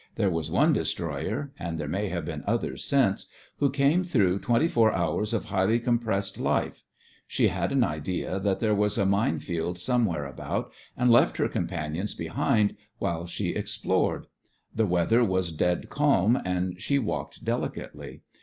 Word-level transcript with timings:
There 0.15 0.31
was 0.31 0.49
one 0.49 0.73
destroyer 0.73 1.51
(and 1.59 1.77
there 1.79 1.87
may 1.87 2.07
have 2.07 2.25
been 2.25 2.43
others 2.47 2.83
since) 2.83 3.27
who 3.59 3.69
came 3.69 4.03
through 4.03 4.39
twenty 4.39 4.67
four 4.67 4.91
hours 4.91 5.31
of 5.31 5.45
highly 5.45 5.79
compressed 5.79 6.39
life. 6.39 6.85
She 7.27 7.49
had 7.49 7.71
an 7.71 7.83
idea 7.83 8.39
that 8.39 8.57
there 8.57 8.73
was 8.73 8.97
a 8.97 9.05
mine 9.05 9.37
field 9.37 9.77
somewhere 9.77 10.25
about, 10.25 10.71
and 10.97 11.11
left 11.11 11.37
her 11.37 11.47
companions 11.47 12.15
be 12.15 12.25
hind 12.25 12.75
while 12.97 13.27
she 13.27 13.49
explored. 13.49 14.25
The 14.75 14.85
THE 14.85 14.89
FRINGES 14.89 15.01
OF 15.03 15.09
THE 15.09 15.15
FLEET 15.17 15.19
93 15.19 15.19
weather 15.21 15.29
was 15.31 15.51
dead 15.51 15.89
calm, 15.91 16.41
and 16.43 16.81
she 16.81 16.97
walked 16.97 17.45
delicately. 17.45 18.21